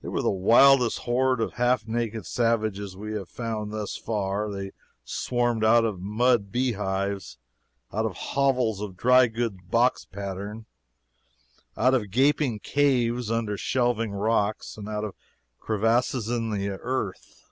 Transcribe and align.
They 0.00 0.08
were 0.08 0.22
the 0.22 0.28
wildest 0.28 0.98
horde 1.06 1.40
of 1.40 1.52
half 1.52 1.86
naked 1.86 2.26
savages 2.26 2.96
we 2.96 3.12
have 3.12 3.28
found 3.28 3.70
thus 3.72 3.96
far. 3.96 4.50
They 4.50 4.72
swarmed 5.04 5.64
out 5.64 5.84
of 5.84 6.00
mud 6.00 6.50
bee 6.50 6.72
hives; 6.72 7.38
out 7.92 8.04
of 8.04 8.16
hovels 8.16 8.80
of 8.80 8.96
the 8.96 9.00
dry 9.00 9.28
goods 9.28 9.60
box 9.62 10.04
pattern; 10.04 10.66
out 11.76 11.94
of 11.94 12.10
gaping 12.10 12.58
caves 12.58 13.30
under 13.30 13.56
shelving 13.56 14.10
rocks; 14.10 14.76
out 14.88 15.04
of 15.04 15.14
crevices 15.60 16.28
in 16.28 16.50
the 16.50 16.70
earth. 16.70 17.44